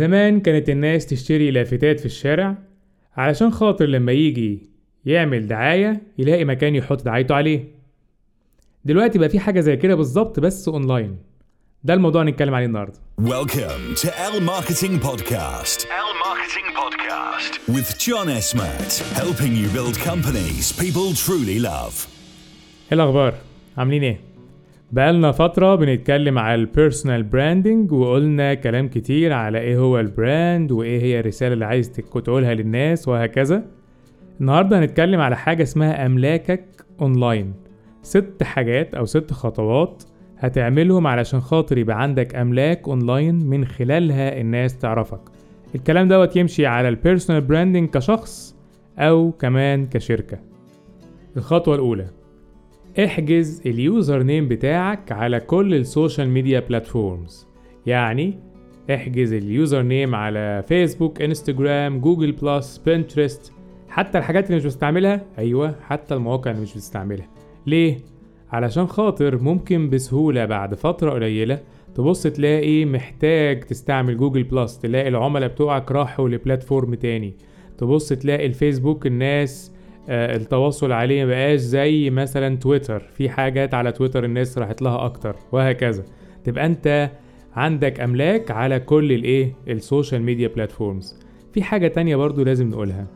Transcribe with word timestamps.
زمان 0.00 0.40
كانت 0.40 0.68
الناس 0.68 1.06
تشتري 1.06 1.50
لافتات 1.50 2.00
في 2.00 2.06
الشارع 2.06 2.56
علشان 3.16 3.50
خاطر 3.50 3.86
لما 3.86 4.12
يجي 4.12 4.70
يعمل 5.06 5.46
دعاية 5.46 6.02
يلاقي 6.18 6.44
مكان 6.44 6.74
يحط 6.74 7.02
دعايته 7.02 7.34
عليه 7.34 7.64
دلوقتي 8.84 9.18
بقى 9.18 9.28
في 9.28 9.40
حاجة 9.40 9.60
زي 9.60 9.76
كده 9.76 9.94
بالظبط 9.94 10.40
بس 10.40 10.68
اونلاين 10.68 11.16
ده 11.84 11.94
الموضوع 11.94 12.22
نتكلم 12.22 12.54
عليه 12.54 12.66
النهارده 12.66 12.94
Welcome 13.20 13.96
to 14.02 14.06
L 14.08 14.40
Marketing 14.40 14.94
Podcast. 15.06 15.78
L 16.06 16.10
Marketing 16.26 16.68
Podcast. 16.80 17.52
With 17.74 17.90
John 18.06 18.28
Esmat, 18.40 18.90
helping 19.22 19.52
you 19.60 19.68
build 19.78 19.96
companies 20.10 20.72
people 20.72 21.14
truly 21.26 21.58
love. 21.58 22.06
إيه 22.92 22.92
الأخبار 22.92 23.34
عاملين 23.78 24.02
إيه 24.02 24.20
بقالنا 24.92 25.32
فترة 25.32 25.74
بنتكلم 25.74 26.38
على 26.38 26.54
ال 26.54 26.62
personal 26.62 27.22
branding 27.22 27.92
وقلنا 27.92 28.54
كلام 28.54 28.88
كتير 28.88 29.32
على 29.32 29.58
إيه 29.58 29.78
هو 29.78 30.00
ال 30.00 30.12
brand 30.12 30.72
وإيه 30.72 31.02
هي 31.02 31.20
الرسالة 31.20 31.52
اللي 31.54 31.64
عايز 31.64 31.92
تقولها 31.92 32.54
للناس 32.54 33.08
وهكذا. 33.08 33.62
النهاردة 34.40 34.78
هنتكلم 34.78 35.20
على 35.20 35.36
حاجة 35.36 35.62
اسمها 35.62 36.06
أملاكك 36.06 36.64
اونلاين 37.00 37.54
ست 38.02 38.42
حاجات 38.42 38.94
أو 38.94 39.04
ست 39.04 39.32
خطوات 39.32 40.02
هتعملهم 40.38 41.06
علشان 41.06 41.40
خاطر 41.40 41.78
يبقى 41.78 42.02
عندك 42.02 42.34
أملاك 42.34 42.88
اونلاين 42.88 43.34
من 43.34 43.64
خلالها 43.64 44.40
الناس 44.40 44.78
تعرفك. 44.78 45.20
الكلام 45.74 46.08
دوت 46.08 46.36
يمشي 46.36 46.66
على 46.66 46.88
ال 46.88 46.94
personal 46.94 47.40
branding 47.40 47.88
كشخص 47.88 48.56
أو 48.98 49.32
كمان 49.32 49.86
كشركة. 49.86 50.38
الخطوة 51.36 51.74
الأولى. 51.74 52.06
احجز 52.98 53.62
ال 53.66 54.22
username 54.22 54.48
بتاعك 54.48 55.12
على 55.12 55.40
كل 55.40 55.74
ال 55.74 55.82
social 55.82 56.28
media 56.28 56.60
platforms 56.60 57.46
يعني 57.86 58.38
احجز 58.94 59.32
ال 59.32 59.82
username 59.82 60.14
على 60.14 60.64
فيسبوك 60.68 61.22
انستجرام 61.22 62.00
Google 62.00 62.32
Plus 62.32 62.78
Pinterest 62.86 63.52
حتى 63.88 64.18
الحاجات 64.18 64.46
اللي 64.46 64.56
مش 64.56 64.64
بتستعملها. 64.64 65.26
أيوه 65.38 65.74
حتى 65.82 66.14
المواقع 66.14 66.50
اللي 66.50 66.62
مش 66.62 66.72
بتستعملها. 66.72 67.28
ليه؟ 67.66 67.98
علشان 68.50 68.86
خاطر 68.86 69.42
ممكن 69.42 69.90
بسهولة 69.90 70.44
بعد 70.44 70.74
فترة 70.74 71.10
قليلة 71.10 71.60
تبص 71.94 72.22
تلاقي 72.22 72.84
محتاج 72.84 73.60
تستعمل 73.60 74.16
Google 74.16 74.42
Plus 74.42 74.78
تلاقي 74.78 75.08
العملاء 75.08 75.48
بتوعك 75.48 75.92
راحوا 75.92 76.28
ل 76.28 76.35
platform 76.35 76.94
تاني. 76.94 77.34
تبص 77.78 78.08
تلاقي 78.08 78.46
الفيسبوك 78.46 79.06
الناس 79.06 79.72
التواصل 80.10 80.92
عليه 80.92 81.24
مبقاش 81.24 81.60
زي 81.60 82.10
مثلا 82.10 82.56
تويتر. 82.56 83.00
في 83.14 83.28
حاجات 83.28 83.74
على 83.74 83.92
تويتر 83.92 84.24
الناس 84.24 84.58
راحت 84.58 84.82
لها 84.82 85.04
أكتر 85.04 85.36
وهكذا. 85.52 86.04
تبقى 86.44 86.66
أنت 86.66 87.10
عندك 87.54 88.00
أملاك 88.00 88.50
على 88.50 88.80
كل 88.80 89.12
الإيه؟ 89.12 89.52
ال 89.68 89.76
social 89.76 90.22
media 90.22 90.48
platforms 90.48 91.18
في 91.52 91.62
حاجة 91.62 91.88
تانية 91.88 92.16
برضو 92.16 92.42
لازم 92.44 92.68
نقولها 92.68 93.06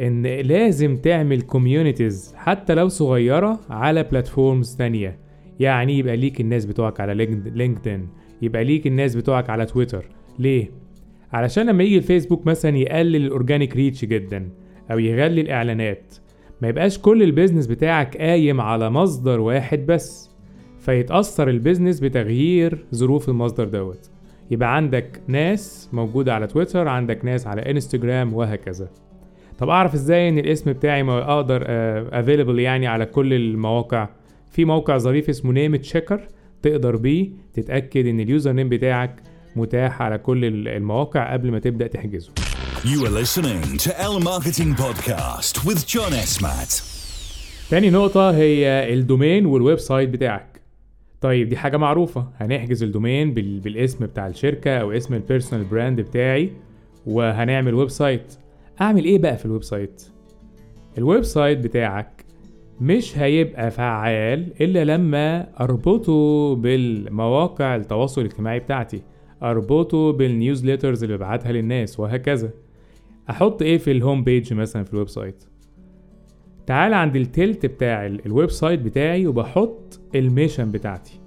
إن 0.00 0.26
لازم 0.26 0.96
تعمل 0.96 1.40
communities 1.42 2.34
حتى 2.36 2.74
لو 2.74 2.88
صغيرة 2.88 3.60
على 3.70 4.02
platforms 4.02 4.76
تانية. 4.76 5.18
يعني 5.60 5.98
يبقى 5.98 6.16
ليك 6.16 6.40
الناس 6.40 6.64
بتوعك 6.64 7.00
على 7.00 7.14
Linked- 7.14 7.56
LinkedIn 7.56 8.08
يبقى 8.42 8.64
ليك 8.64 8.86
الناس 8.86 9.14
بتوعك 9.14 9.50
على 9.50 9.66
تويتر. 9.66 10.04
ليه؟ 10.38 10.70
علشان 11.32 11.66
لما 11.66 11.82
يجي 11.84 11.96
الفيسبوك 11.98 12.46
مثلا 12.46 12.76
يقلل 12.76 13.16
ال 13.16 13.23
organic 13.23 13.76
reach 13.76 14.04
جدا. 14.04 14.48
أو 14.90 14.98
يغلي 14.98 15.40
الإعلانات. 15.40 16.14
ما 16.62 16.68
يبقاش 16.68 16.98
كل 16.98 17.22
ال 17.22 17.27
business 17.27 17.66
بتاعك 17.66 18.16
قايم 18.16 18.60
على 18.60 18.90
مصدر 18.90 19.40
واحد 19.40 19.86
بس. 19.86 20.30
فيتأثر 20.78 21.48
ال 21.48 21.54
business 21.54 22.00
بتغيير 22.00 22.86
ظروف 22.94 23.28
المصدر 23.28 23.64
دوت. 23.64 24.10
يبقى 24.50 24.76
عندك 24.76 25.20
ناس 25.28 25.90
موجودة 25.92 26.34
على 26.34 26.46
تويتر 26.46 26.88
عندك 26.88 27.24
ناس 27.24 27.46
على 27.46 27.70
إنستجرام 27.70 28.34
وهكذا. 28.34 28.88
طب 29.58 29.68
أعرف 29.68 29.94
إزاي 29.94 30.28
إن 30.28 30.38
الاسم 30.38 30.72
بتاعي 30.72 31.02
ما 31.02 31.32
أقدر 31.34 31.64
available 32.12 32.58
يعني 32.58 32.86
على 32.86 33.06
كل 33.06 33.34
المواقع؟ 33.34 34.08
في 34.50 34.64
موقع 34.64 34.98
ظريف 34.98 35.28
اسمه 35.28 35.52
Namechecker 35.52 36.20
تقدر 36.62 36.96
بيه 36.96 37.28
تتأكد 37.54 38.06
إن 38.06 38.20
ال 38.20 38.52
username 38.52 38.68
بتاعك 38.68 39.22
متاح 39.56 40.02
على 40.02 40.18
كل 40.18 40.44
ال- 40.44 40.68
المواقع 40.68 41.32
قبل 41.32 41.50
ما 41.50 41.58
تبدأ 41.58 41.86
تحجزه. 41.86 42.32
You 42.84 43.04
are 43.06 43.10
listening 43.10 43.78
to 43.78 43.90
L 43.98 44.20
Marketing 44.20 44.74
Podcast 44.74 45.64
with 45.64 45.86
John 45.86 46.12
Esmat. 46.12 46.82
تاني 47.70 47.90
نقطة 47.90 48.30
هي 48.30 48.94
ال 48.94 49.01
domain 49.01 49.46
وال 49.46 49.78
website 49.78 50.08
بتاعك. 50.08 50.60
طيب 51.20 51.48
دي 51.48 51.56
حاجة 51.56 51.76
معروفة. 51.76 52.28
هنحجز 52.36 52.82
ال 52.82 52.89
domain 52.89 53.34
بال... 53.34 53.60
بالاسم 53.60 54.06
بتاع 54.06 54.26
الشركة 54.26 54.78
أو 54.78 54.92
اسم 54.92 55.14
ال 55.14 55.20
personal 55.20 55.64
brand 55.64 56.00
بتاعي 56.00 56.52
وهنعمل 57.06 57.74
website. 57.74 58.34
أعمل 58.80 59.04
إيه 59.04 59.18
بقى 59.18 59.36
في 59.36 59.44
ال 59.44 59.62
website؟ 59.64 60.02
ال 60.98 61.24
website 61.24 61.58
بتاعك 61.58 62.24
مش 62.80 63.18
هيبقى 63.18 63.70
فعال 63.70 64.52
إلا 64.62 64.84
لما 64.84 65.48
أربطه 65.60 66.54
بالمواقع 66.54 67.76
التواصل 67.76 68.20
الاجتماعي 68.20 68.58
بتاعتي. 68.58 69.02
أربطه 69.42 70.12
بال 70.12 70.26
newsletters 70.26 71.04
اللي 71.04 71.16
ببعتها 71.16 71.52
للناس 71.52 72.00
وهكذا. 72.00 72.50
أحط 73.30 73.62
إيه 73.62 73.78
في 73.78 73.90
ال 73.90 73.97
home 73.97 74.24
page 74.24 74.54
مثلا 74.54 74.84
في 74.84 74.92
ال 74.92 75.08
website؟ 75.08 75.44
تعال 76.66 76.94
عند 76.94 77.16
التلت 77.16 77.66
بتاع 77.66 78.06
ال- 78.06 78.26
ال 78.26 78.50
website 78.50 78.80
بتاعي 78.80 79.26
وبحط 79.26 80.00
ال 80.14 80.21
mission 80.21 80.70
بتاعتي 80.72 81.20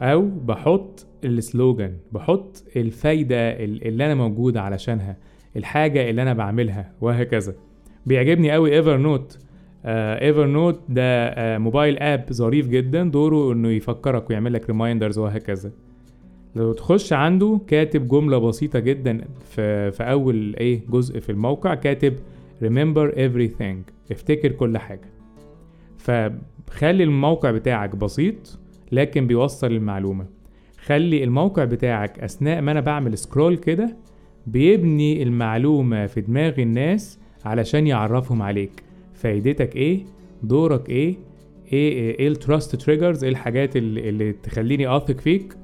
أو 0.00 0.22
بحط 0.22 1.06
ال 1.24 1.34
slogan 1.34 1.96
بحط 2.12 2.64
الفايدة 2.76 3.36
ال- 3.64 3.86
اللي 3.88 4.06
أنا 4.06 4.14
موجود 4.14 4.56
علشانها 4.56 5.16
الحاجة 5.56 6.10
اللي 6.10 6.22
أنا 6.22 6.32
بعملها 6.32 6.92
وهكذا. 7.00 7.54
بيعجبني 8.06 8.52
قوي 8.52 8.76
Evernote 8.76 9.38
Evernote 9.84 10.80
ده 10.88 11.02
آه، 11.28 11.58
mobile 11.58 11.98
app 11.98 12.32
ظريف 12.32 12.68
جدا 12.68 13.04
دوره 13.04 13.52
إنه 13.52 13.68
يفكرك 13.70 14.30
ويعمل 14.30 14.52
لك 14.52 14.66
reminders 14.70 15.18
وهكذا. 15.18 15.72
لو 16.56 16.72
تخش 16.72 17.12
عنده 17.12 17.60
كاتب 17.66 18.08
جملة 18.08 18.38
بسيطة 18.38 18.78
جدا 18.78 19.24
في, 19.44 19.90
في 19.90 20.02
أول 20.02 20.56
إيه 20.56 20.80
جزء 20.88 21.20
في 21.20 21.32
الموقع 21.32 21.74
كاتب 21.74 22.14
remember 22.62 23.12
everything. 23.14 23.92
افتكر 24.10 24.52
كل 24.52 24.78
حاجة. 24.78 25.08
فخلي 25.98 27.04
الموقع 27.04 27.50
بتاعك 27.50 27.96
بسيط 27.96 28.58
لكن 28.92 29.26
بيوصل 29.26 29.66
المعلومة. 29.66 30.26
خلي 30.84 31.24
الموقع 31.24 31.64
بتاعك 31.64 32.18
أثناء 32.18 32.60
ما 32.60 32.72
أنا 32.72 32.80
بعمل 32.80 33.18
scroll 33.18 33.56
كده 33.56 33.96
بيبني 34.46 35.22
المعلومة 35.22 36.06
في 36.06 36.20
دماغ 36.20 36.60
الناس 36.60 37.18
علشان 37.44 37.86
يعرفهم 37.86 38.42
عليك. 38.42 38.82
فايدتك 39.14 39.76
إيه؟ 39.76 40.04
دورك 40.42 40.88
إيه؟ 40.88 41.16
إيه 41.72 41.92
إيه, 42.18 42.28
ال 42.28 42.36
trust 42.36 42.76
triggers 42.76 43.24
إيه 43.24 43.30
الحاجات 43.30 43.76
اللي, 43.76 44.08
اللي 44.08 44.32
تخليني 44.32 44.96
أثق 44.96 45.20
فيك؟ 45.20 45.56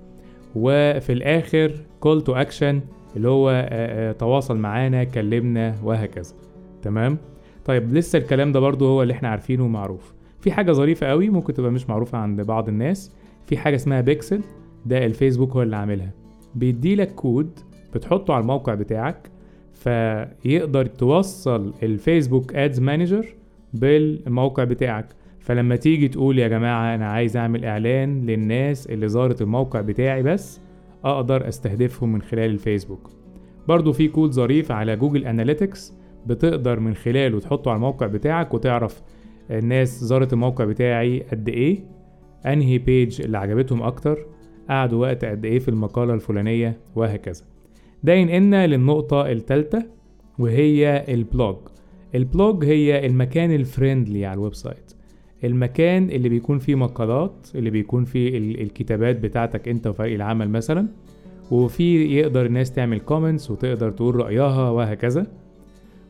وفي 0.54 1.12
الآخر 1.12 1.72
call 2.00 2.22
to 2.24 2.32
action 2.32 2.80
اللي 3.16 3.28
هو 3.28 3.50
آه، 3.50 3.54
آه، 3.70 4.12
تواصل 4.12 4.56
معانا 4.56 5.04
كلمنا 5.04 5.74
وهكذا. 5.84 6.34
تمام؟ 6.82 7.18
طيب 7.64 7.94
لسه 7.94 8.18
الكلام 8.18 8.52
ده 8.52 8.60
برضو 8.60 8.86
هو 8.86 9.02
اللي 9.02 9.12
إحنا 9.14 9.28
عارفينه 9.28 9.64
ومعروف. 9.64 10.14
في 10.40 10.52
حاجة 10.52 10.72
ظريفة 10.72 11.06
قوي 11.06 11.28
ممكن 11.28 11.54
تبقى 11.54 11.70
مش 11.70 11.88
معروفة 11.88 12.18
عند 12.18 12.40
بعض 12.40 12.68
الناس. 12.68 13.12
في 13.46 13.56
حاجة 13.56 13.74
اسمها 13.74 14.00
بيكسل 14.00 14.40
ده 14.86 15.06
الفيسبوك 15.06 15.52
هو 15.52 15.62
اللي 15.62 15.76
عاملها. 15.76 16.10
بيديلك 16.54 17.14
كود 17.14 17.58
بتحطه 17.94 18.34
على 18.34 18.42
الموقع 18.42 18.74
بتاعك 18.74 19.30
فيقدر 19.72 20.86
توصل 20.86 21.74
ال 21.82 21.90
Facebook 21.90 22.54
Ads 22.54 22.80
Manager 22.80 23.26
بالموقع 23.74 24.64
بتاعك. 24.64 25.06
فلما 25.42 25.76
تيجي 25.76 26.08
تقول 26.08 26.38
يا 26.38 26.48
جماعة 26.48 26.94
أنا 26.94 27.06
عايز 27.06 27.36
أعمل 27.36 27.64
إعلان 27.64 28.26
للناس 28.26 28.86
اللي 28.86 29.08
زارت 29.08 29.42
الموقع 29.42 29.80
بتاعي 29.80 30.22
بس 30.22 30.60
أقدر 31.04 31.48
أستهدفهم 31.48 32.12
من 32.12 32.22
خلال 32.22 32.50
الفيسبوك. 32.50 33.10
برضو 33.68 33.92
في 33.92 34.08
كود 34.08 34.30
ظريف 34.32 34.72
على 34.72 34.96
Google 34.96 35.24
Analytics 35.24 35.94
بتقدر 36.26 36.80
من 36.80 36.94
خلاله 36.94 37.40
تحطه 37.40 37.68
على 37.70 37.76
الموقع 37.76 38.06
بتاعك 38.06 38.54
وتعرف 38.54 39.02
الناس 39.50 40.04
زارت 40.04 40.32
الموقع 40.32 40.64
بتاعي 40.64 41.20
قد 41.20 41.48
إيه 41.48 41.78
أنهي 42.46 42.78
page 42.78 43.22
اللي 43.22 43.38
عجبتهم 43.38 43.82
أكتر 43.82 44.26
قعدوا 44.68 45.00
وقت 45.00 45.24
قد 45.24 45.44
إيه 45.44 45.58
في 45.58 45.68
المقالة 45.68 46.14
الفلانية 46.14 46.76
وهكذا. 46.96 47.44
ده 48.02 48.12
ينقلنا 48.12 48.66
للنقطة 48.66 49.30
التالتة 49.32 49.82
وهي 50.38 51.04
ال 51.08 51.16
blog. 51.16 51.56
ال 52.14 52.24
blog 52.24 52.64
هي 52.64 53.06
المكان 53.06 53.50
ال 53.54 53.62
friendly 53.62 54.26
على 54.26 54.34
ال 54.34 54.54
website. 54.54 54.92
المكان 55.44 56.10
اللي 56.10 56.28
بيكون 56.28 56.58
فيه 56.58 56.74
مقالات 56.74 57.48
اللي 57.54 57.70
بيكون 57.70 58.04
فيه 58.04 58.38
ال- 58.38 58.60
الكتابات 58.62 59.16
بتاعتك 59.20 59.68
انت 59.68 59.86
وفريق 59.86 60.14
العمل 60.14 60.48
مثلا 60.50 60.86
وفي 61.50 62.04
يقدر 62.18 62.46
الناس 62.46 62.72
تعمل 62.72 63.00
comments 63.00 63.50
وتقدر 63.50 63.90
تقول 63.90 64.16
رأيها 64.16 64.70
وهكذا. 64.70 65.26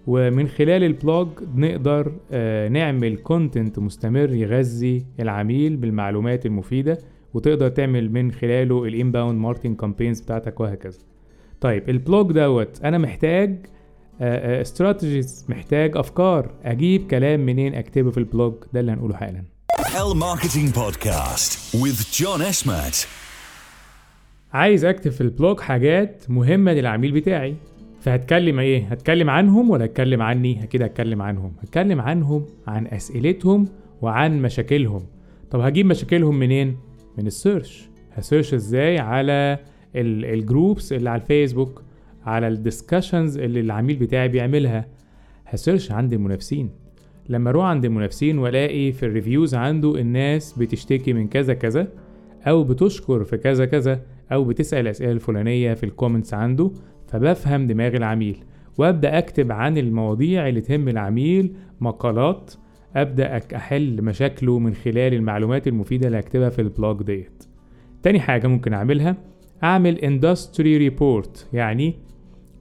ومن 0.06 0.48
خلال 0.48 0.84
ال 0.84 0.93
blog 0.93 1.28
نقدر 1.56 2.12
آه، 2.32 2.68
نعمل 2.68 3.16
content 3.16 3.78
مستمر 3.78 4.32
يغذي 4.34 5.04
العميل 5.20 5.76
بالمعلومات 5.76 6.46
المفيدة 6.46 6.98
وتقدر 7.34 7.68
تعمل 7.68 8.12
من 8.12 8.32
خلاله 8.32 8.84
ال 8.84 8.91
inbound 8.91 9.38
marketing 9.38 9.76
campaigns 9.76 10.20
بتاعتك 10.20 10.60
وهكذا. 10.60 10.98
طيب 11.60 11.90
ال 11.90 11.99
blog 11.99 12.32
دوت 12.32 12.80
أنا 12.84 12.98
محتاج 12.98 13.66
strategies 14.20 15.46
محتاج 15.48 15.96
أفكار. 15.96 16.50
أجيب 16.64 17.06
كلام 17.06 17.46
منين 17.46 17.74
أكتبه 17.74 18.10
في 18.10 18.18
ال 18.18 18.25
blog 18.25 18.54
ده 18.72 18.80
اللي 18.80 18.92
هنقوله 18.92 19.16
حالا. 19.16 19.42
L 19.82 20.14
Marketing 20.14 20.72
Podcast 20.78 21.76
with 21.82 22.20
John 22.20 22.40
Esmat. 22.52 23.06
عايز 24.52 24.84
أكتب 24.84 25.10
في 25.10 25.20
ال 25.20 25.28
blog 25.28 25.60
حاجات 25.60 26.24
مهمة 26.28 26.72
للعميل 26.72 27.12
بتاعي. 27.12 27.54
فهتكلم 28.00 28.58
إيه؟ 28.58 28.86
هتكلم 28.86 29.30
عنهم 29.30 29.70
ولا 29.70 29.84
هتكلم 29.84 30.22
عني؟ 30.22 30.62
أكيد 30.62 30.82
هتكلم 30.82 31.22
عنهم. 31.22 31.52
هتكلم 31.62 32.00
عنهم 32.00 32.46
عن 32.66 32.86
أسئلتهم 32.86 33.68
وعن 34.02 34.42
مشاكلهم. 34.42 35.06
طب 35.50 35.60
هجيب 35.60 35.86
مشاكلهم 35.86 36.38
منين؟ 36.38 36.76
من 37.18 37.26
ال 37.26 37.35
search 37.35 37.88
ه 38.12 38.18
search 38.18 38.54
إزاي 38.54 38.98
على 38.98 39.58
ال 39.94 40.08
groups 40.08 40.92
اللي 40.92 41.10
على 41.10 41.22
الفيسبوك؟ 41.22 41.82
على 42.26 42.56
ال 42.56 42.61
discussions 42.61 43.14
اللي 43.38 43.60
العميل 43.60 43.96
بتاعي 43.96 44.28
بيعملها. 44.28 44.86
ه 45.46 45.53
search 45.53 45.92
عند 45.92 46.12
المنافسين. 46.12 46.70
لما 47.28 47.50
أروح 47.50 47.64
عند 47.64 47.84
المنافسين 47.84 48.38
وألاقي 48.38 48.92
في 48.92 49.06
ال 49.06 49.12
reviews 49.12 49.54
عنده 49.54 50.00
الناس 50.00 50.58
بتشتكي 50.58 51.12
من 51.12 51.28
كذا 51.28 51.54
كذا 51.54 51.88
أو 52.46 52.64
بتشكر 52.64 53.24
في 53.24 53.36
كذا 53.36 53.64
كذا 53.64 54.00
أو 54.32 54.44
بتسأل 54.44 54.80
الاسئله 54.80 55.12
الفلانيه 55.12 55.74
في 55.74 55.84
ال 55.84 55.90
comments 55.90 56.34
عنده 56.34 56.70
فبفهم 57.08 57.66
دماغ 57.66 57.96
العميل. 57.96 58.44
وأبدأ 58.78 59.18
أكتب 59.18 59.52
عن 59.52 59.78
المواضيع 59.78 60.48
اللي 60.48 60.60
تهم 60.60 60.88
العميل 60.88 61.54
مقالات. 61.80 62.54
أبدأ 62.96 63.40
أحل 63.56 64.02
مشاكله 64.02 64.58
من 64.58 64.74
خلال 64.74 65.14
المعلومات 65.14 65.68
المفيدة 65.68 66.06
اللي 66.06 66.18
هكتبها 66.18 66.48
في 66.48 66.62
ال 66.62 66.70
blog 66.70 67.02
ديت. 67.02 67.44
تاني 68.02 68.20
حاجة 68.20 68.46
ممكن 68.46 68.72
أعملها 68.72 69.16
أعمل 69.64 69.98
industry 69.98 70.76
report 70.76 71.48
يعني 71.52 71.94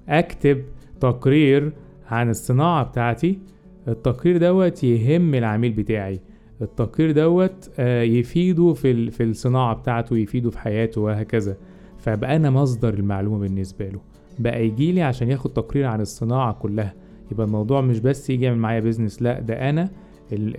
أكتب 0.09 0.63
تقرير 0.99 1.71
عن 2.07 2.29
الصناعة 2.29 2.83
بتاعتي. 2.83 3.39
التقرير 3.87 4.37
دوت 4.37 4.83
يهم 4.83 5.35
العميل 5.35 5.71
بتاعي. 5.73 6.19
التقرير 6.61 7.11
دوت 7.11 7.69
آه، 7.79 8.01
يفيده 8.01 8.73
في 8.73 9.11
في 9.11 9.23
الصناعة 9.23 9.75
بتاعته 9.75 10.17
يفيده 10.17 10.49
في 10.49 10.59
حياته 10.59 11.01
وهكذا. 11.01 11.57
فبقى 11.97 12.35
أنا 12.35 12.49
مصدر 12.49 12.93
المعلومة 12.93 13.39
بالنسبة 13.39 13.89
له. 13.89 13.99
بقى 14.39 14.65
يجي 14.65 14.91
لي 14.91 15.01
عشان 15.01 15.29
ياخد 15.31 15.53
تقرير 15.53 15.85
عن 15.85 16.01
الصناعة 16.01 16.53
كلها. 16.53 16.93
يبقى 17.31 17.45
الموضوع 17.45 17.81
مش 17.81 17.99
بس 17.99 18.29
يجي 18.29 18.45
يعمل 18.45 18.57
معايا 18.57 18.79
business 18.79 19.21
لا 19.21 19.39
ده 19.39 19.69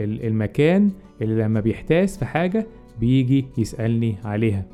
ال- 0.01 0.27
المكان 0.27 0.91
اللي 1.23 1.43
لما 1.43 1.61
بيحتاس 1.61 2.19
في 2.19 2.25
حاجة 2.25 2.67
بيجي 3.01 3.47
يسألني 3.59 4.17
عليها. 4.25 4.67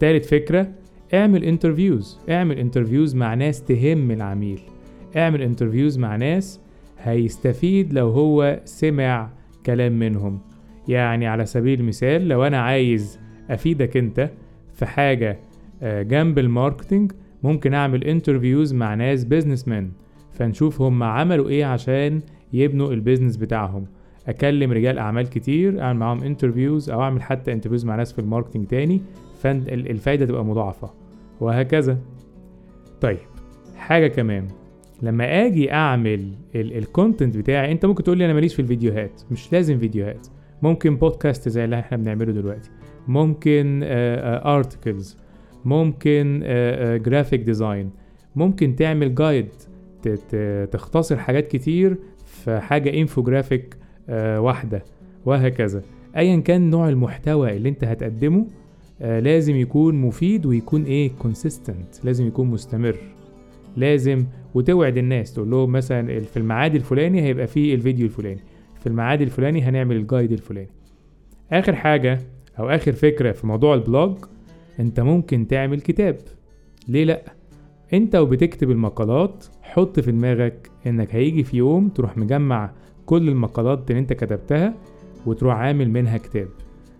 تالت 0.00 0.24
فكرة 0.24 0.68
اعمل 1.14 1.44
interviews 1.44 2.18
اعمل 2.30 2.58
interviews 2.58 3.14
مع 3.14 3.34
ناس 3.34 3.62
تهم 3.62 4.10
العميل. 4.10 4.60
اعمل 5.16 5.42
انترفيوز 5.42 5.98
مع 5.98 6.16
ناس 6.16 6.60
هيستفيد 6.98 7.92
لو 7.92 8.10
هو 8.10 8.60
سمع 8.64 9.30
كلام 9.66 9.98
منهم. 9.98 10.38
يعني 10.88 11.26
على 11.26 11.46
سبيل 11.46 11.80
المثال 11.80 12.28
لو 12.28 12.44
أنا 12.44 12.60
عايز 12.60 13.20
أفيدك 13.50 13.96
أنت 13.96 14.30
في 14.74 14.86
حاجة 14.86 15.38
آه، 15.82 16.02
جنب 16.02 16.38
ال 16.38 16.45
marketing 16.45 17.12
ممكن 17.42 17.74
أعمل 17.74 18.04
interviews 18.04 18.74
مع 18.74 18.94
ناس 18.94 19.24
businessman 19.24 19.90
فنشوف 20.32 20.80
هم 20.80 21.02
عملوا 21.02 21.48
إيه 21.48 21.64
عشان 21.64 22.20
يبنوا 22.52 22.92
ال 22.92 22.97
business 22.97 23.36
بتاعهم. 23.36 23.86
أكلم 24.28 24.72
رجال 24.72 24.98
أعمال 24.98 25.30
كتير 25.30 25.80
أعمل 25.80 25.98
معاهم 25.98 26.22
interviews 26.22 26.90
أو 26.90 27.02
أعمل 27.02 27.22
حتى 27.22 27.52
interviews 27.52 27.84
مع 27.84 27.96
ناس 27.96 28.12
في 28.12 28.18
ال 28.18 28.23
marketing 28.23 28.66
تاني. 28.66 29.00
فالفايدة 29.38 30.26
تبقى 30.26 30.44
مضاعفة. 30.44 30.90
وهكذا. 31.40 31.98
طيب 33.00 33.18
حاجة 33.76 34.06
كمان. 34.06 34.48
لما 35.02 35.46
آجي 35.46 35.72
أعمل 35.72 36.32
ال 36.54 36.64
content 36.64 37.36
بتاعي 37.36 37.72
أنت 37.72 37.86
ممكن 37.86 38.02
تقول 38.02 38.18
لي 38.18 38.24
أنا 38.24 38.32
ماليش 38.32 38.54
في 38.54 38.62
الفيديوهات. 38.62 39.22
مش 39.30 39.52
لازم 39.52 39.78
فيديوهات. 39.78 40.26
ممكن 40.62 40.96
بودكاست 40.96 41.48
زي 41.48 41.64
اللي 41.64 41.78
إحنا 41.78 41.96
بنعمله 41.96 42.32
دلوقتي. 42.32 42.70
ممكن 43.08 43.80
articles 43.84 45.16
ممكن 45.64 46.40
graphic 47.04 47.40
design 47.40 47.90
ممكن 48.36 48.76
تعمل 48.76 49.14
guide 49.14 49.48
تختصر 50.70 51.16
حاجات 51.16 51.48
كتير 51.48 51.96
في 52.24 52.60
حاجة 52.60 53.00
انفوجرافيك 53.00 53.76
واحدة. 54.10 54.82
وهكذا. 55.26 55.82
ايا 56.16 56.40
كان 56.40 56.70
نوع 56.70 56.88
المحتوى 56.88 57.56
اللي 57.56 57.68
أنت 57.68 57.84
هتقدمه 57.84 58.46
لازم 59.00 59.56
يكون 59.56 59.94
مفيد 59.94 60.46
ويكون 60.46 60.84
إيه 60.84 61.10
consistent 61.18 62.04
لازم 62.04 62.26
يكون 62.26 62.46
مستمر. 62.48 62.96
لازم 63.76 64.24
وتوعد 64.54 64.96
الناس 64.96 65.32
تقول 65.32 65.50
لهم 65.50 65.72
مثلا 65.72 66.20
في 66.20 66.36
الميعاد 66.36 66.74
الفلاني 66.74 67.22
هيبقى 67.22 67.46
فيه 67.46 67.74
الفيديو 67.74 68.06
الفلاني 68.06 68.40
في 68.80 68.86
الميعاد 68.86 69.20
الفلاني 69.22 69.62
هنعمل 69.62 69.96
ال 69.96 70.02
guide 70.02 70.32
الفلاني. 70.32 70.70
آخر 71.52 71.74
حاجة 71.76 72.18
أو 72.58 72.68
آخر 72.68 72.92
فكرة 72.92 73.32
في 73.32 73.46
موضوع 73.46 73.74
ال 73.74 73.82
blog 73.82 74.16
أنت 74.80 75.00
ممكن 75.00 75.46
تعمل 75.46 75.80
كتاب. 75.80 76.16
ليه 76.88 77.04
لأ؟ 77.04 77.22
أنت 77.92 78.16
وبتكتب 78.16 78.70
المقالات 78.70 79.44
حط 79.62 80.00
في 80.00 80.12
دماغك 80.12 80.70
إنك 80.86 81.14
هيجي 81.14 81.44
في 81.44 81.56
يوم 81.56 81.88
تروح 81.88 82.16
مجمع 82.18 82.70
كل 83.06 83.28
المقالات 83.28 83.90
اللي 83.90 84.00
أنت 84.00 84.12
كتبتها 84.12 84.74
وتروح 85.26 85.54
عامل 85.54 85.90
منها 85.90 86.18
كتاب. 86.18 86.48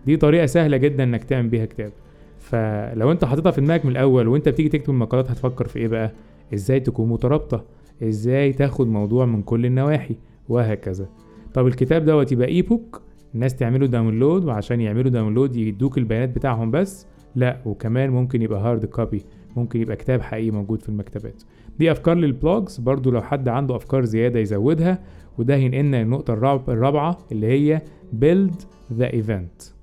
دي 0.07 0.17
طريقة 0.17 0.47
سهلة 0.47 0.77
جدا 0.77 1.05
إنك 1.05 1.25
تعمل 1.25 1.49
بيها 1.49 1.65
كتاب. 1.65 1.93
فلو 2.39 3.13
أنت 3.13 3.25
حاططها 3.25 3.51
في 3.51 3.61
دماغك 3.61 3.85
من 3.85 3.91
الأول 3.91 4.29
وأنت 4.29 4.49
بتيجي 4.49 4.69
تكتب 4.69 4.91
المقالات 4.91 5.31
هتفكر 5.31 5.67
في 5.69 5.79
إيه 5.79 5.89
بقى؟ 5.89 6.13
إزاي 6.55 6.81
تكون 6.81 7.09
مترابطة؟ 7.09 7.65
إزاي 8.03 8.53
تاخد 8.53 8.87
موضوع 8.87 9.27
من 9.27 9.43
كل 9.43 9.67
النواحي؟ 9.67 10.17
وهكذا. 10.49 11.09
طب 11.55 11.67
الكتاب 11.67 12.05
دوت 12.05 12.33
يبقى 12.33 12.49
e-book 12.49 13.03
الناس 13.35 13.55
تعمله 13.57 13.87
download 13.87 14.45
وعشان 14.45 14.81
يعملوا 14.81 15.11
download 15.11 15.57
يدوك 15.57 15.99
البيانات 15.99 16.29
بتاعهم 16.29 16.71
بس. 16.71 17.07
لا 17.37 17.61
وكمان 17.67 18.11
ممكن 18.11 18.43
يبقى 18.43 18.61
hard 18.61 18.85
copy 18.85 19.25
ممكن 19.57 19.81
يبقى 19.81 19.97
كتاب 19.97 20.21
حقيقي 20.21 20.51
موجود 20.51 20.83
في 20.83 20.89
المكتبات. 20.89 21.43
دي 21.79 21.93
أفكار 21.93 22.17
لل 22.17 22.34
blogs 22.34 22.79
برضو 22.79 23.11
لو 23.11 23.23
حد 23.23 23.49
عنده 23.49 23.77
أفكار 23.77 24.05
زيادة 24.05 24.41
يزودها. 24.41 24.99
وده 25.39 25.55
هينقلنا 25.57 26.03
للنقطة 26.03 26.33
الراب- 26.35 26.71
الرابعة 26.71 27.19
اللي 27.33 27.47
هي 27.47 27.83
build 28.21 28.53
the 29.01 29.13
event. 29.13 29.76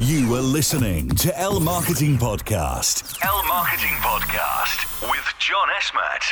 You 0.00 0.28
were 0.32 0.42
listening 0.58 1.08
to 1.24 1.28
L 1.38 1.58
Marketing 1.60 2.14
Podcast. 2.18 2.94
L 3.36 3.40
Marketing 3.54 3.96
Podcast 4.08 4.78
with 5.10 5.26
John 5.46 5.68
Esmat. 5.80 6.24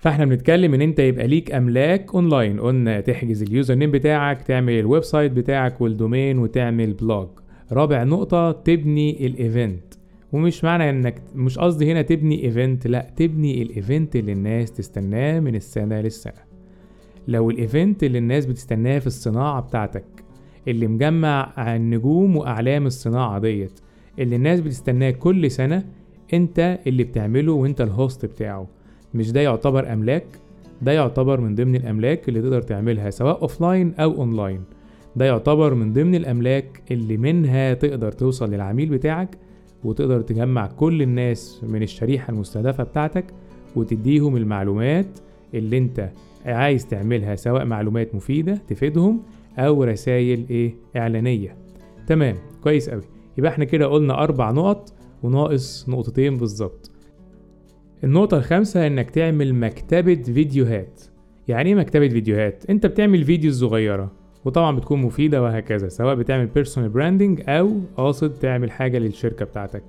فاحنا 0.00 0.24
بنتكلم 0.24 0.74
ان 0.74 0.82
انت 0.82 0.98
يبقى 0.98 1.26
ليك 1.26 1.52
املاك 1.54 2.14
اونلاين 2.14 2.60
قلنا 2.60 3.00
تحجز 3.00 3.42
ال 3.42 3.74
username 3.74 3.90
بتاعك 3.90 4.42
تعمل 4.42 4.72
ال 4.78 5.04
website 5.04 5.32
بتاعك 5.32 5.80
وال 5.80 5.94
domain 5.94 6.38
وتعمل 6.38 6.92
blog 6.92 7.28
رابع 7.72 8.02
نقطة 8.04 8.52
تبني 8.52 9.26
ال 9.26 9.37
event 9.37 9.94
ومش 10.32 10.64
معنى 10.64 10.90
انك 10.90 11.22
مش 11.34 11.58
قصدي 11.58 11.92
هنا 11.92 12.02
تبني 12.02 12.44
event 12.44 12.86
لا 12.86 13.10
تبني 13.16 13.62
ال 13.62 13.71
event 13.71 14.16
اللي 14.16 14.32
الناس 14.32 14.72
تستناه 14.72 15.40
من 15.40 15.54
السنة 15.54 16.00
للسنة 16.00 16.42
لو 17.28 17.50
ال 17.50 17.59
event 17.59 18.04
اللي 18.04 18.18
الناس 18.18 18.46
بتستناه 18.46 18.98
في 18.98 19.06
الصناعة 19.06 19.60
بتاعتك 19.60 20.04
اللي 20.68 20.86
مجمع 20.86 21.52
عن 21.56 21.90
نجوم 21.90 22.36
وأعلام 22.36 22.86
الصناعة 22.86 23.38
ديت 23.38 23.80
اللي 24.18 24.36
الناس 24.36 24.60
بتستناه 24.60 25.10
كل 25.10 25.50
سنة 25.50 25.84
أنت 26.34 26.78
اللي 26.86 27.04
بتعمله 27.04 27.52
وأنت 27.52 27.80
ال 27.80 27.89
host 27.89 28.26
بتاعه. 28.26 28.66
مش 29.14 29.32
ده 29.32 29.40
يعتبر 29.40 29.92
أملاك 29.92 30.26
ده 30.82 30.92
يعتبر 30.92 31.40
من 31.40 31.54
ضمن 31.54 31.76
الأملاك 31.76 32.28
اللي 32.28 32.42
تقدر 32.42 32.62
تعملها 32.62 33.10
سواء 33.10 33.42
offline 33.42 33.94
أو 33.94 34.14
اونلاين 34.14 34.60
ده 35.16 35.24
يعتبر 35.24 35.74
من 35.74 35.92
ضمن 35.92 36.14
الأملاك 36.14 36.82
اللي 36.90 37.16
منها 37.16 37.74
تقدر 37.74 38.12
توصل 38.12 38.50
للعميل 38.50 38.88
بتاعك 38.88 39.36
وتقدر 39.84 40.20
تجمع 40.20 40.66
كل 40.66 41.02
الناس 41.02 41.60
من 41.68 41.82
الشريحة 41.82 42.30
المستهدفة 42.32 42.84
بتاعتك 42.84 43.24
وتديهم 43.76 44.36
المعلومات 44.36 45.06
اللي 45.54 45.78
أنت 45.78 46.10
عايز 46.46 46.86
تعملها 46.86 47.36
سواء 47.36 47.64
معلومات 47.64 48.14
مفيدة 48.14 48.58
تفيدهم 48.68 49.20
أو 49.58 49.84
رسائل 49.84 50.46
إيه؟ 50.50 50.74
إعلانية. 50.96 51.56
تمام 52.06 52.36
كويس 52.62 52.90
قوي 52.90 53.02
يبقى 53.38 53.50
إحنا 53.50 53.64
كده 53.64 53.86
قلنا 53.86 54.22
أربع 54.22 54.50
نقط 54.50 54.92
وناقص 55.22 55.88
نقطتين 55.88 56.36
بالظبط. 56.36 56.90
النقطة 58.04 58.36
الخامسة 58.36 58.86
إنك 58.86 59.10
تعمل 59.10 59.54
مكتبة 59.54 60.14
فيديوهات. 60.14 61.00
يعني 61.48 61.68
إيه 61.68 61.74
مكتبة 61.74 62.08
فيديوهات؟ 62.08 62.64
أنت 62.70 62.86
بتعمل 62.86 63.24
videos 63.24 63.60
صغيرة 63.64 64.12
وطبعا 64.44 64.76
بتكون 64.76 65.02
مفيدة 65.02 65.42
وهكذا 65.42 65.88
سواء 65.88 66.14
بتعمل 66.14 66.46
personal 66.46 66.88
branding 66.88 67.42
أو 67.48 67.72
قاصد 67.96 68.32
تعمل 68.32 68.70
حاجة 68.70 68.98
للشركة 68.98 69.44
بتاعتك. 69.44 69.82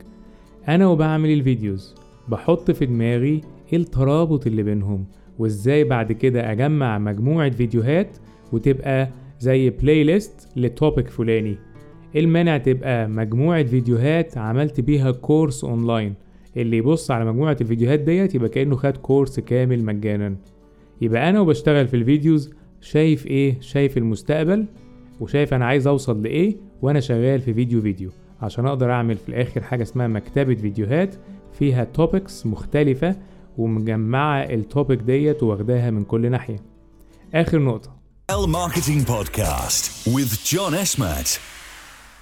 أنا 0.67 0.87
وبعمل 0.87 1.29
ال 1.29 1.37
videos. 1.38 1.95
بحط 2.27 2.71
في 2.71 2.85
دماغي 2.85 3.41
إيه 3.73 3.79
الترابط 3.79 4.47
اللي 4.47 4.63
بينهم 4.63 5.05
وإزاي 5.39 5.83
بعد 5.83 6.11
كده 6.11 6.51
أجمع 6.51 6.97
مجموعة 6.97 7.49
فيديوهات 7.49 8.17
وتبقى 8.53 9.09
زي 9.39 9.69
playlist 9.69 10.03
ل 10.03 10.49
topic 10.55 11.07
فلاني. 11.09 11.57
إيه 12.15 12.21
المانع 12.21 12.57
تبقى 12.57 13.07
مجموعة 13.09 13.63
فيديوهات 13.63 14.37
عملت 14.37 14.81
بيها 14.81 15.11
course 15.11 15.63
online 15.63 16.13
اللي 16.57 16.77
يبص 16.77 17.11
على 17.11 17.25
مجموعة 17.25 17.57
الفيديوهات 17.61 17.99
ديت 17.99 18.35
يبقى 18.35 18.49
كأنه 18.49 18.75
خد 18.75 18.97
course 18.97 19.39
كامل 19.39 19.83
مجانا. 19.83 20.35
يبقى 21.01 21.29
أنا 21.29 21.39
وبشتغل 21.39 21.87
في 21.87 21.95
ال 21.95 22.03
videos 22.03 22.53
شايف 22.81 23.27
إيه؟ 23.27 23.59
شايف 23.59 23.97
المستقبل 23.97 24.65
وشايف 25.19 25.53
أنا 25.53 25.65
عايز 25.65 25.87
أوصل 25.87 26.23
لإيه؟ 26.23 26.55
وأنا 26.81 26.99
شغال 26.99 27.39
في 27.39 27.53
فيديو 27.53 27.81
فيديو. 27.81 28.09
عشان 28.41 28.65
أقدر 28.65 28.91
أعمل 28.91 29.17
في 29.17 29.29
الآخر 29.29 29.61
حاجة 29.61 29.81
اسمها 29.81 30.07
مكتبة 30.07 30.55
فيديوهات 30.55 31.15
فيها 31.53 31.83
topics 31.83 32.45
مختلفة 32.45 33.15
ومجمعة 33.57 34.43
ال 34.43 34.52
topic 34.52 34.97
ديت 34.97 35.43
واخداها 35.43 35.91
من 35.91 36.03
كل 36.03 36.31
ناحية. 36.31 36.59
آخر 37.33 37.59
نقطة. 37.59 37.96
L 38.31 38.45
Marketing 38.47 39.05
Podcast 39.05 40.05
with 40.15 40.31
John. 40.51 40.99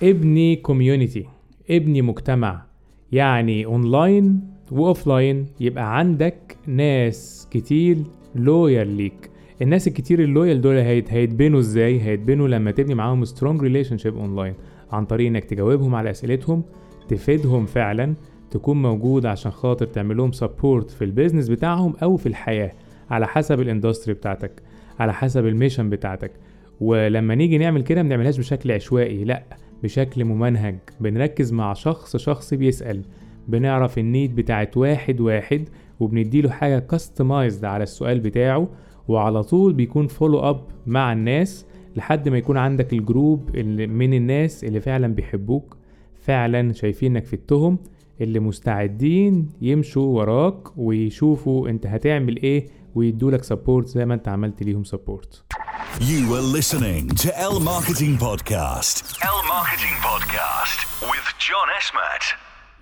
ابني 0.03 0.55
community 0.55 1.25
ابني 1.69 2.01
مجتمع. 2.01 2.65
يعني 3.11 3.65
online 3.65 4.41
و 4.71 4.81
offline 4.81 5.47
يبقى 5.59 5.97
عندك 5.97 6.57
ناس 6.67 7.47
كتير 7.51 7.97
loyal 8.35 8.87
ليك. 8.87 9.29
الناس 9.61 9.87
الكتير 9.87 10.23
ال 10.23 10.29
loyal 10.29 10.61
دول 10.61 10.75
هيت 10.75 11.13
هيتبنوا 11.13 11.59
إزاي؟ 11.59 12.01
هيتبنوا 12.01 12.47
لما 12.47 12.71
تبني 12.71 12.95
معاهم 12.95 13.25
strong 13.25 13.61
relationship 13.61 14.17
online 14.17 14.53
عن 14.91 15.05
طريق 15.05 15.27
إنك 15.27 15.43
تجاوبهم 15.43 15.95
على 15.95 16.11
أسئلتهم 16.11 16.63
تفيدهم 17.07 17.65
فعلا 17.65 18.15
تكون 18.51 18.81
موجود 18.81 19.25
عشان 19.25 19.51
خاطر 19.51 19.85
تعمل 19.85 20.17
لهم 20.17 20.31
support 20.31 20.91
في 20.91 21.03
ال 21.03 21.08
business 21.08 21.49
بتاعهم 21.49 21.93
أو 22.03 22.17
في 22.17 22.25
الحياة 22.25 22.71
على 23.09 23.27
حسب 23.27 23.61
ال 23.61 23.67
industry 23.67 24.13
بتاعتك. 24.13 24.51
على 24.99 25.13
حسب 25.13 25.45
ال 25.45 25.51
mission 25.51 25.89
بتاعتك. 25.89 26.31
ولما 26.81 27.35
نيجي 27.35 27.57
نعمل 27.57 27.83
كده 27.83 28.03
ما 28.03 28.09
بنعملهاش 28.09 28.37
بشكل 28.37 28.71
عشوائي 28.71 29.23
لا 29.23 29.43
بشكل 29.83 30.25
ممنهج. 30.25 30.75
بنركز 30.99 31.53
مع 31.53 31.73
شخص 31.73 32.17
شخص 32.17 32.53
بيسأل. 32.53 33.01
بنعرف 33.47 33.97
ال 33.97 34.05
need 34.05 34.35
بتاعت 34.35 34.77
واحد 34.77 35.21
واحد 35.21 35.69
وبنديله 35.99 36.49
حاجة 36.49 36.79
customized 36.79 37.65
على 37.65 37.83
السؤال 37.83 38.19
بتاعه 38.19 38.67
وعلى 39.07 39.43
طول 39.43 39.73
بيكون 39.73 40.07
follow 40.07 40.39
up 40.39 40.61
مع 40.85 41.13
الناس 41.13 41.65
لحد 41.95 42.29
ما 42.29 42.37
يكون 42.37 42.57
عندك 42.57 42.93
ال 42.93 43.03
group 43.03 43.55
اللي 43.55 43.87
من 43.87 44.13
الناس 44.13 44.63
اللي 44.63 44.79
فعلا 44.81 45.07
بيحبوك 45.07 45.77
فعلا 46.15 46.73
شايفينك 46.73 47.25
في 47.25 47.33
التهم 47.33 47.77
اللي 48.21 48.39
مستعدين 48.39 49.49
يمشوا 49.61 50.05
وراك 50.19 50.77
ويشوفوا 50.77 51.69
أنت 51.69 51.87
هتعمل 51.87 52.37
إيه 52.43 52.65
ويدولك 52.95 53.43
support 53.43 53.87
زي 53.87 54.05
ما 54.05 54.13
انت 54.13 54.27
عملت 54.27 54.63
ليهم 54.63 54.83
support 54.83 55.43
You 55.99 56.21
were 56.31 56.45
listening 56.57 57.03
to 57.23 57.27
L 57.53 57.57
Marketing 57.71 58.13
Podcast. 58.25 58.95
L 59.35 59.39
Marketing 59.55 59.95
Podcast 60.09 60.79
with 61.11 61.27
John 61.45 61.67
Esmat. 61.79 62.23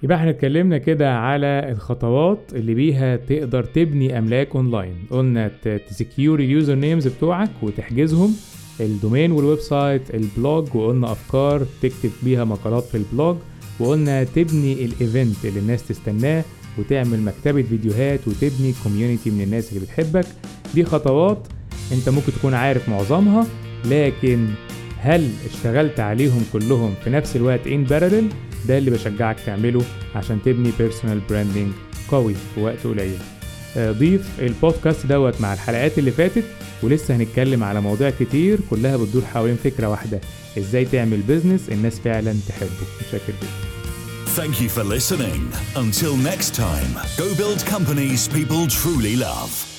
يبقى 0.04 0.18
إحنا 0.18 0.30
اتكلمنا 0.30 0.78
كده 0.78 1.18
على 1.18 1.72
الخطوات 1.72 2.52
اللي 2.54 2.74
بيها 2.74 3.16
تقدر 3.16 3.64
تبني 3.64 4.18
أملاك 4.18 4.56
اونلاين 4.56 5.08
قلنا 5.12 5.52
ت 5.90 5.96
secure 5.96 6.34
ال 6.34 6.40
usernames 6.40 7.08
بتوعك 7.08 7.50
وتحجزهم. 7.62 8.36
ال 8.80 8.87
domain 8.87 9.32
وال 9.32 9.60
website 9.60 10.16
ال 10.16 10.28
blog 10.28 10.76
وقلنا 10.76 11.12
أفكار 11.12 11.66
تكتب 11.82 12.12
بيها 12.24 12.44
مقالات 12.44 12.84
في 12.84 12.98
ال 12.98 13.04
blog. 13.04 13.38
وقلنا 13.80 14.24
تبني 14.24 14.74
ال 14.86 14.96
event 14.96 15.46
اللي 15.46 15.60
الناس 15.60 15.88
تستناه. 15.88 16.44
وتعمل 16.78 17.22
مكتبة 17.22 17.62
فيديوهات 17.62 18.20
وتبني 18.28 18.74
community 18.84 19.30
من 19.30 19.42
الناس 19.42 19.70
اللي 19.70 19.80
بتحبك. 19.80 20.26
دي 20.76 20.84
خطوات 20.84 21.48
انت 21.92 22.10
ممكن 22.10 22.32
تكون 22.40 22.54
عارف 22.54 22.90
معظمها 22.90 23.48
لكن 23.86 24.48
هل 25.00 25.30
اشتغلت 25.54 26.00
عليهم 26.00 26.46
كلهم 26.54 26.94
في 27.04 27.10
نفس 27.10 27.36
الوقت 27.36 27.68
in 27.68 27.84
parallel 27.84 28.30
ده 28.68 28.78
اللي 28.78 28.92
بشجعك 28.92 29.38
تعمله 29.46 29.82
عشان 30.16 30.40
تبني 30.46 30.72
personal 30.80 31.20
branding 31.30 31.72
قوي 32.08 32.34
في 32.56 32.62
وقت 32.62 32.88
قليل. 32.88 33.18
آه، 33.78 33.92
ضيف 33.92 34.30
البودكاست 34.42 35.06
دوت 35.06 35.42
مع 35.42 35.54
الحلقات 35.54 36.00
اللي 36.00 36.12
فاتت 36.12 36.44
ولسه 36.84 37.16
هنتكلم 37.16 37.64
على 37.64 37.82
مواضيع 37.82 38.10
كتير 38.10 38.60
كلها 38.70 38.98
بتدور 38.98 39.22
حوالين 39.34 39.56
فكرة 39.64 39.88
واحدة 39.90 40.20
إزاي 40.58 40.86
تعمل 40.86 41.18
business 41.28 41.70
الناس 41.72 42.00
فعلا 42.00 42.34
تحبه 42.48 42.70
متشكر 43.02 43.34
جدا 43.42 43.83
Thank 44.36 44.60
you 44.60 44.68
for 44.68 44.84
listening. 44.84 45.54
Until 45.76 46.18
next 46.18 46.56
time, 46.56 47.00
go 47.18 47.36
build 47.36 47.64
companies 47.68 48.28
people 48.28 48.66
truly 48.66 49.16
love. 49.16 49.73